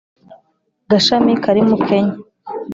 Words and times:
gashami 0.89 1.33
kari 1.43 1.61
mu 1.69 1.77
Kenya 1.87 2.17